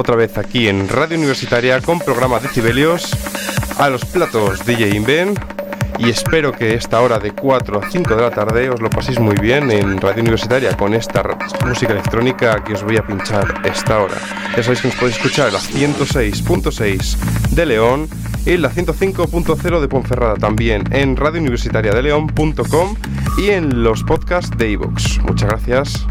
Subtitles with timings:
[0.00, 3.14] Otra vez aquí en Radio Universitaria con programa Decibelios,
[3.78, 5.34] a los platos DJ Inven
[5.98, 9.20] y espero que esta hora de 4 a 5 de la tarde os lo paséis
[9.20, 11.22] muy bien en Radio Universitaria con esta
[11.66, 14.14] música electrónica que os voy a pinchar esta hora.
[14.56, 17.16] Ya sabéis que nos podéis escuchar en la 106.6
[17.50, 18.08] de León
[18.46, 22.96] y la 105.0 de Ponferrada también en radiouniversitariadeleon.com
[23.36, 25.18] y en los podcasts de iVoox.
[25.24, 26.06] Muchas gracias.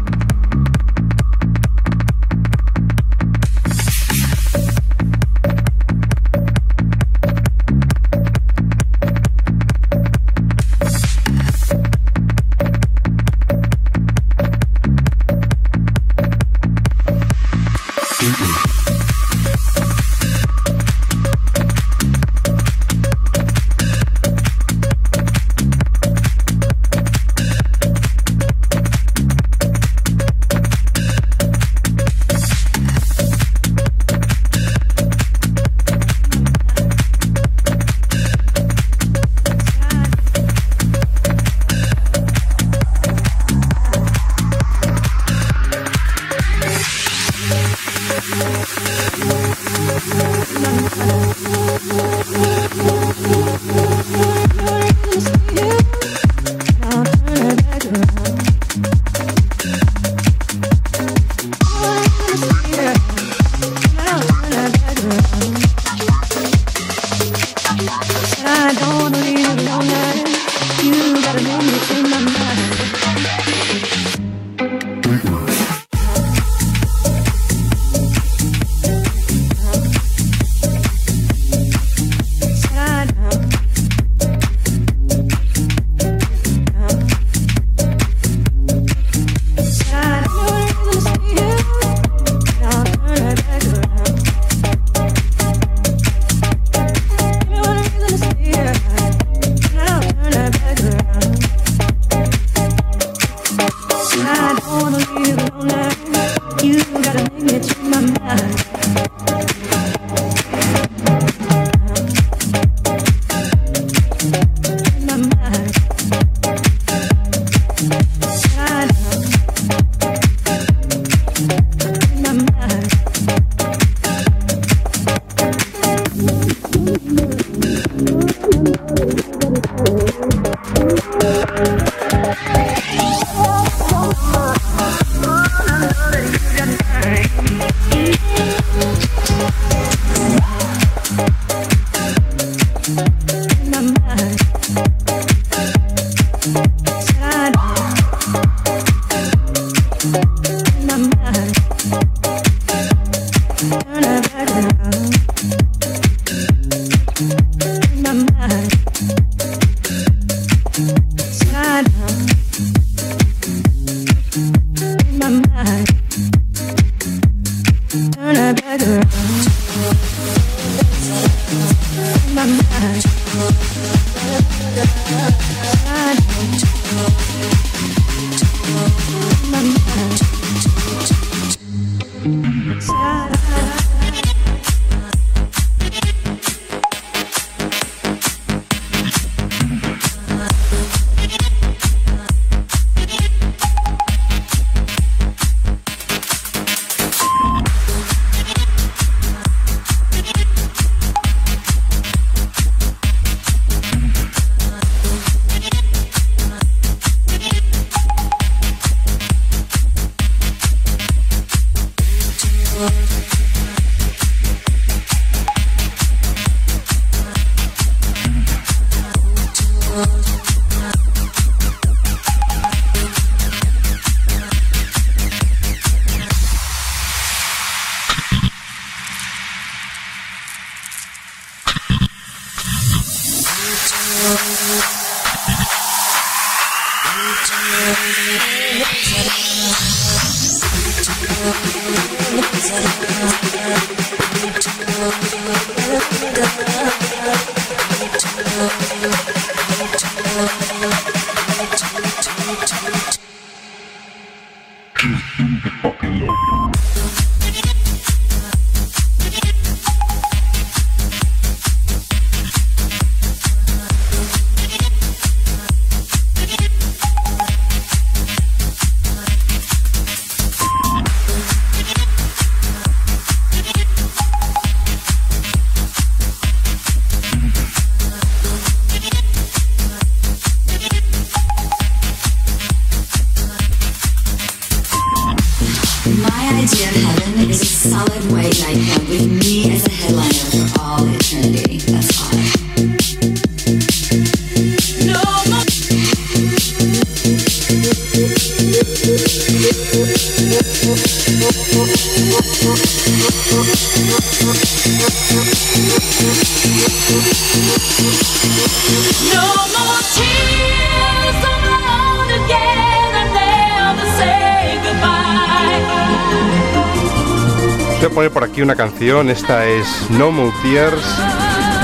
[318.28, 321.02] Por aquí una canción, esta es No More Tears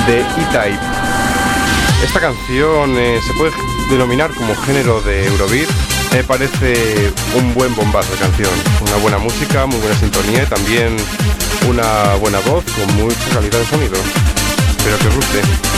[0.07, 0.79] de E-Type.
[2.05, 3.53] Esta canción eh, se puede
[3.91, 5.69] denominar como género de Eurobeat.
[6.13, 8.51] Me parece un buen bombazo de canción.
[8.83, 10.97] Una buena música, muy buena sintonía y también
[11.69, 13.97] una buena voz con mucha calidad de sonido.
[14.79, 15.76] Espero que os guste.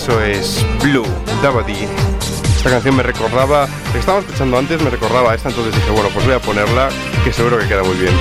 [0.00, 1.04] Caso es Blue
[1.42, 1.86] Dabadi.
[2.56, 6.24] Esta canción me recordaba, que estábamos escuchando antes, me recordaba esta, entonces dije, bueno, pues
[6.24, 6.88] voy a ponerla,
[7.22, 8.14] que seguro que queda muy bien.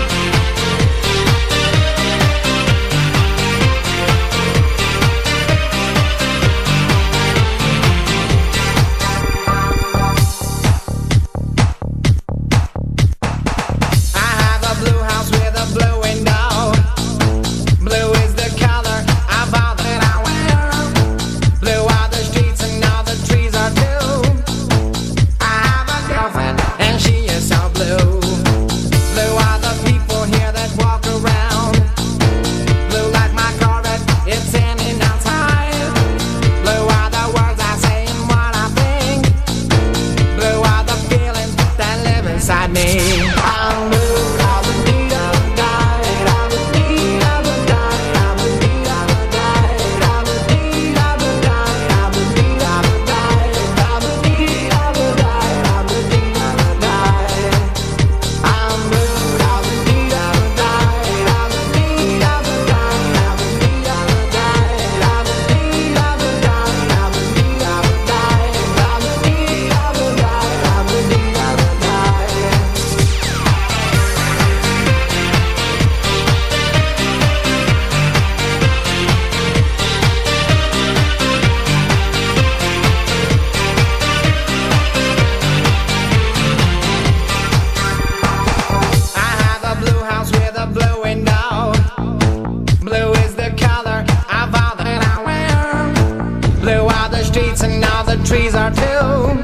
[98.72, 99.39] Tell.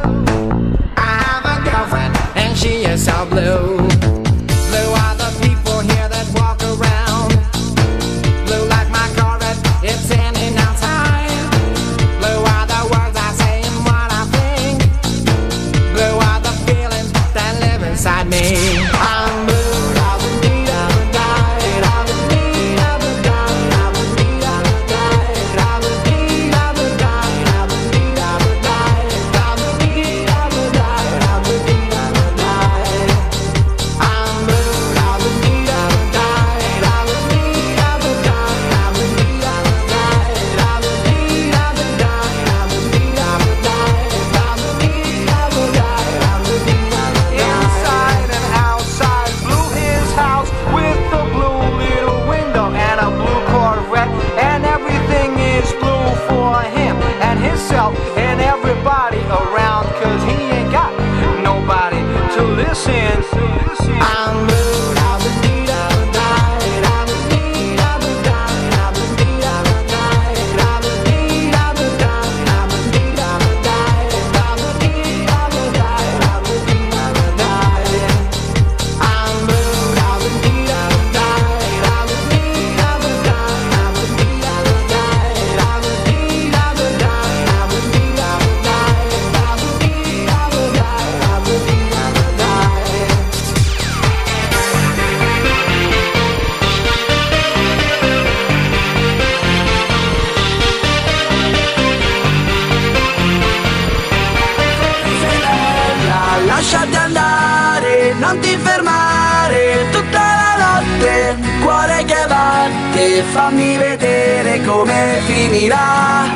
[115.55, 116.27] Finirà.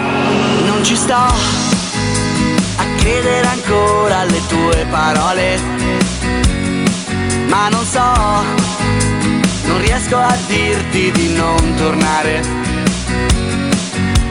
[0.65, 5.59] Non ci sto a credere ancora alle tue parole,
[7.47, 8.13] ma non so,
[9.65, 12.41] non riesco a dirti di non tornare.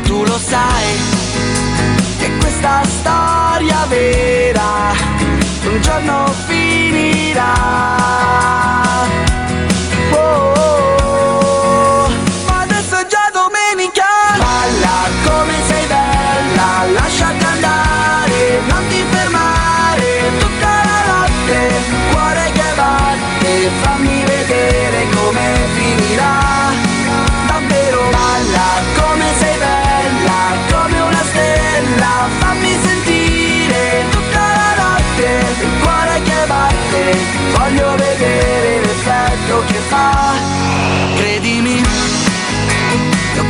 [0.04, 0.96] Tu lo sai
[2.18, 4.92] che questa storia vera
[5.64, 7.98] un giorno finirà.
[16.58, 21.58] strada, lasciati andare, non ti fermare, tutta la notte,
[22.10, 26.72] cuore che batte, fammi vedere come finirà,
[27.46, 28.68] davvero balla,
[29.00, 30.40] come sei bella,
[30.72, 37.18] come una stella, fammi sentire tutta la notte, il cuore che batte,
[37.56, 40.32] voglio vedere l'effetto che fa,
[41.16, 41.82] credimi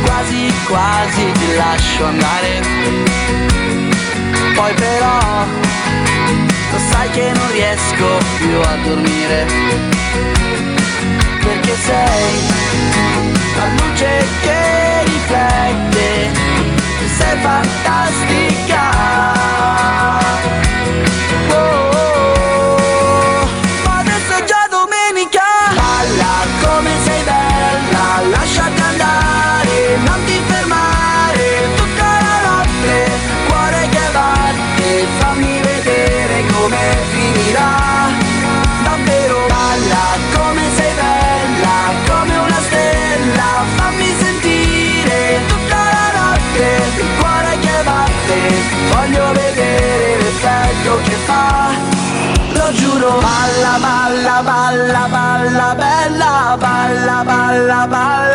[0.05, 2.98] quasi quasi ti lascio andare.
[4.59, 5.45] Poi però,
[6.71, 8.07] lo sai che non riesco
[8.39, 9.45] più a dormire.
[11.45, 12.33] Perché sei
[13.55, 16.29] la luce che riflette,
[17.17, 18.58] sei fantastica
[54.43, 58.28] balla balla bella balla balla balla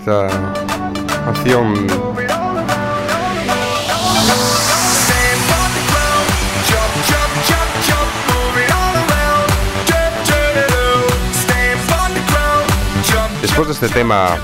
[0.00, 0.28] esta
[13.42, 14.36] después de este tema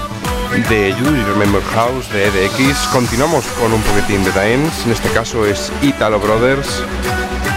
[0.68, 4.84] de You Remember House de EDX, continuamos con un poquitín de dance.
[4.84, 6.82] En este caso es Italo Brothers,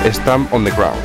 [0.05, 0.99] Stamp on the Ground.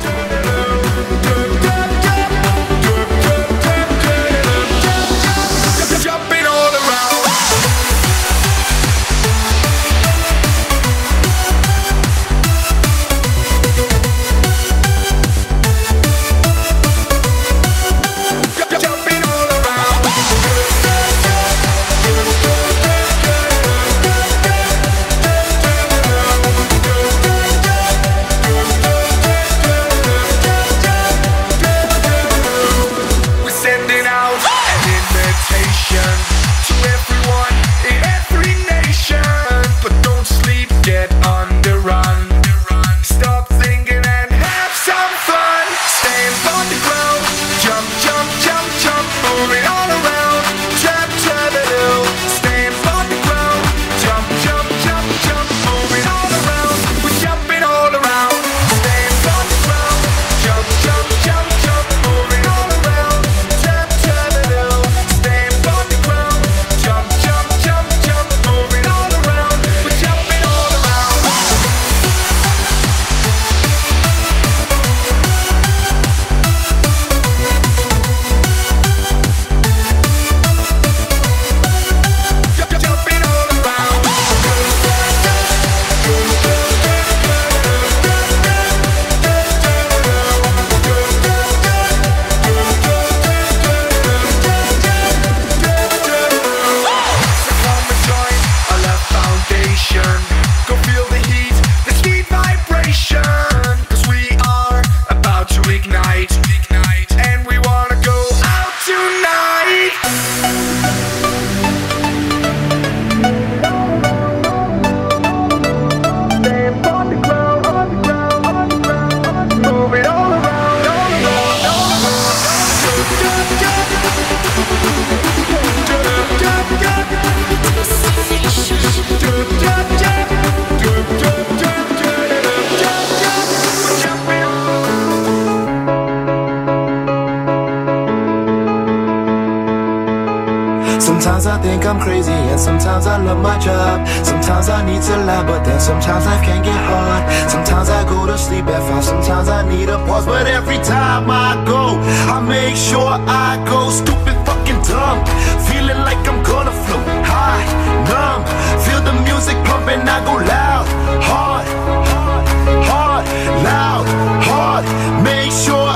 [140.99, 144.07] Sometimes I think I'm crazy and sometimes I love my job.
[144.23, 147.23] Sometimes I need to laugh but then sometimes life can get hard.
[147.49, 151.29] Sometimes I go to sleep at five, sometimes I need a pause But every time
[151.29, 151.99] I go,
[152.31, 155.19] I make sure I go stupid fucking dumb.
[155.67, 157.65] Feeling like I'm gonna float high,
[158.09, 158.41] numb.
[158.85, 160.87] Feel the music pumping, I go loud,
[161.29, 161.67] hard,
[162.11, 162.45] hard,
[162.87, 163.25] hard,
[163.67, 164.05] loud,
[164.47, 164.83] hard.
[165.23, 165.91] Make sure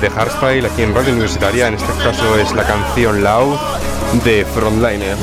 [0.00, 1.68] de hardstyle aquí en Radio Universitaria.
[1.68, 3.56] En este caso es la canción Loud
[4.24, 5.16] de Frontliner.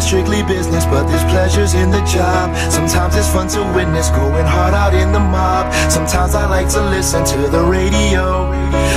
[0.00, 2.54] Strictly business, but there's pleasures in the job.
[2.70, 5.72] Sometimes it's fun to witness going hard out in the mob.
[5.90, 8.52] Sometimes I like to listen to the radio.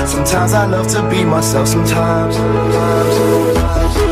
[0.05, 1.67] Sometimes I love to be myself.
[1.67, 2.35] Sometimes.
[2.35, 4.06] sometimes.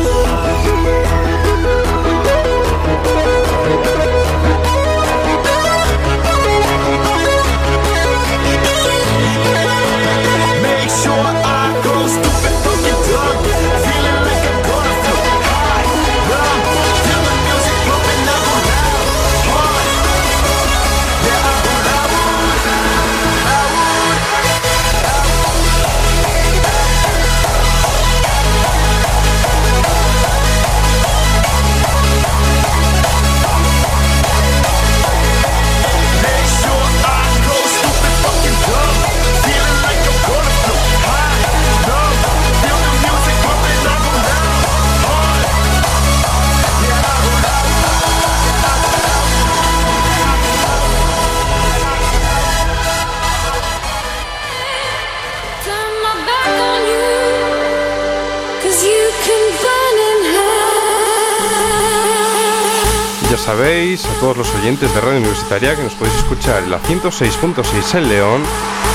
[63.46, 67.94] Sabéis, a todos los oyentes de Radio Universitaria, que nos podéis escuchar en la 106.6
[67.94, 68.42] en León,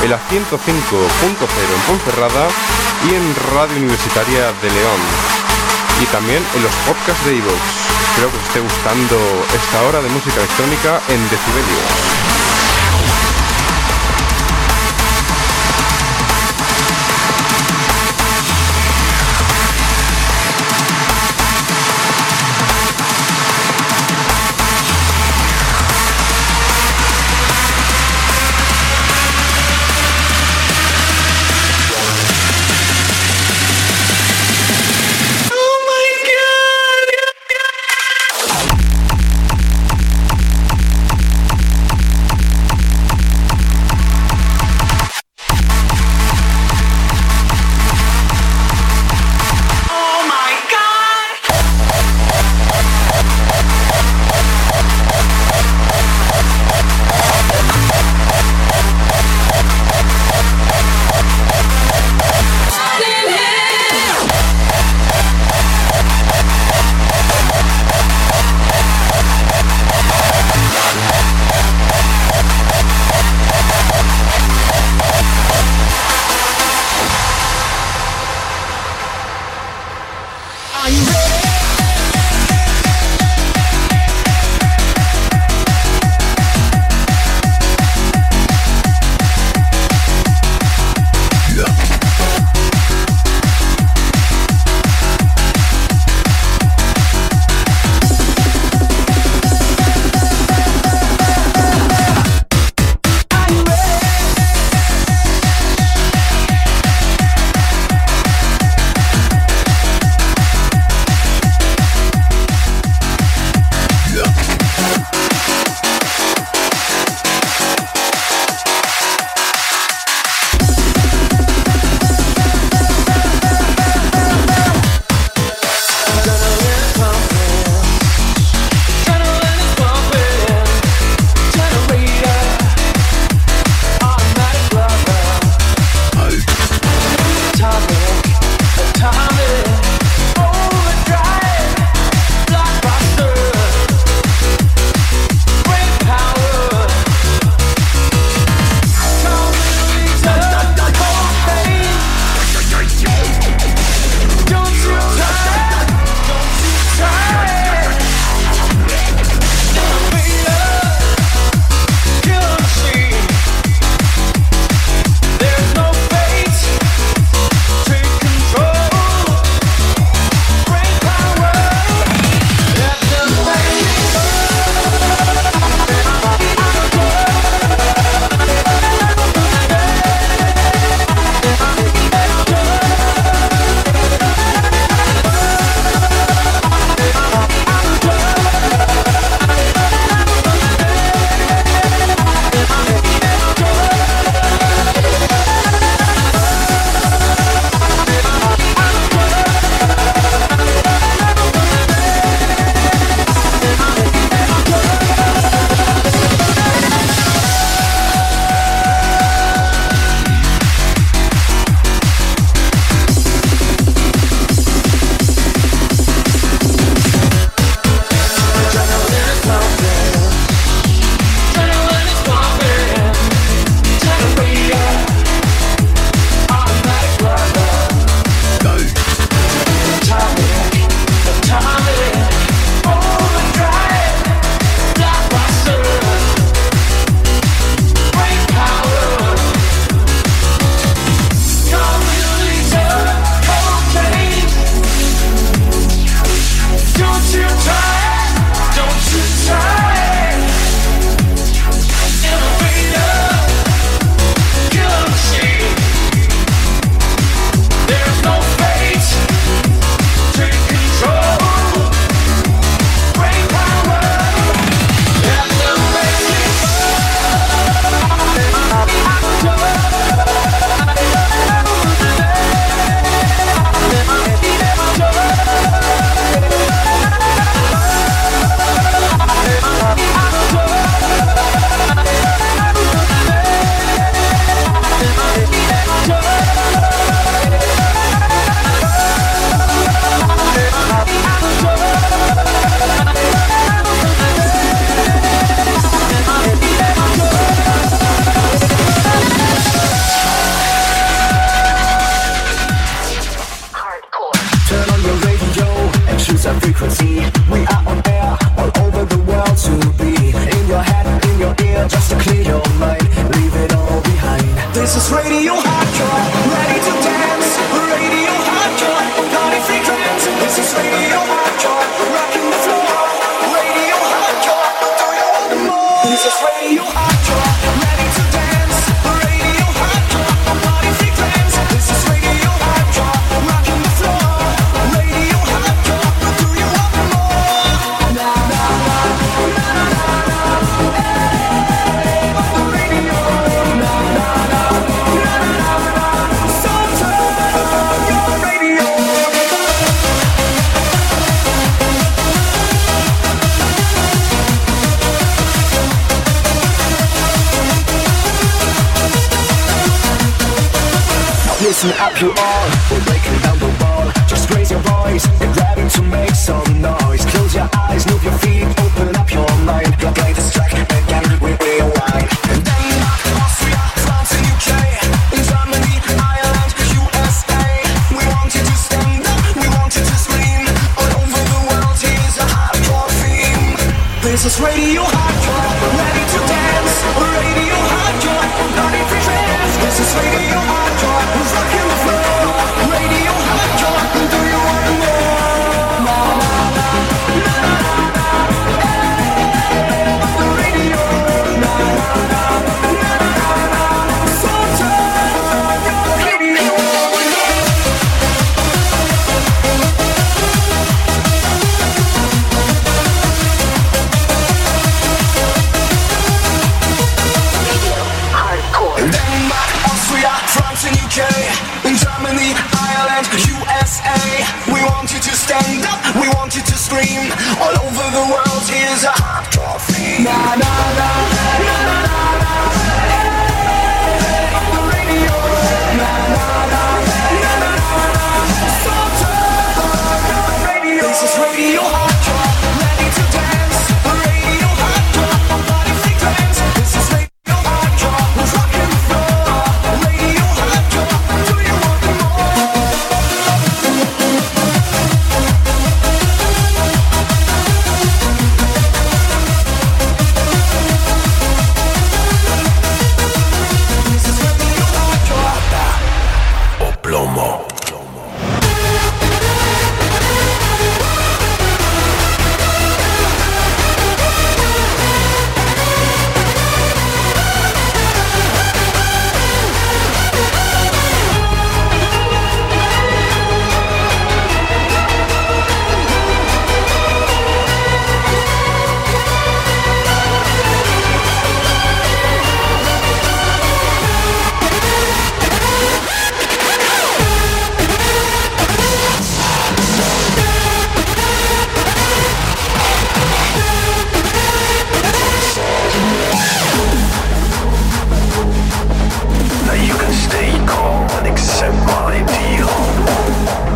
[0.03, 2.49] en la 105.0 en Ponferrada
[3.07, 3.23] y en
[3.55, 5.01] Radio Universitaria de León.
[6.03, 7.63] Y también en los podcasts de iVoox.
[8.11, 9.15] Espero que os esté gustando
[9.55, 12.40] esta hora de música electrónica en Decibelios.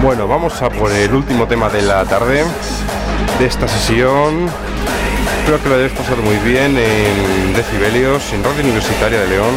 [0.06, 2.44] Bueno, vamos a por el último tema de la tarde,
[3.40, 4.48] de esta sesión.
[5.40, 9.56] Espero que lo hayáis pasado muy bien en Decibelios, en Radio Universitaria de León.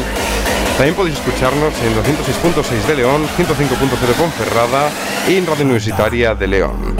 [0.79, 4.89] También podéis escucharnos en 206.6 de León, 105.0 de Ponferrada
[5.29, 6.97] y en Radio Universitaria de León.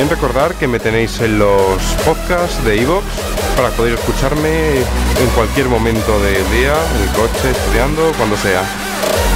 [0.00, 3.04] También recordar que me tenéis en los podcasts de iVoox
[3.54, 8.62] para poder escucharme en cualquier momento del día, en el coche, estudiando, cuando sea.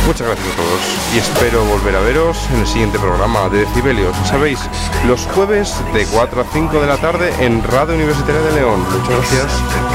[0.06, 0.80] Muchas gracias a todos
[1.14, 4.16] y espero volver a veros en el siguiente programa de Decibelios.
[4.26, 4.58] Sabéis,
[5.06, 8.86] los jueves de 4 a 5 de la tarde en Radio Universitaria de León.
[8.90, 9.93] Muchas gracias.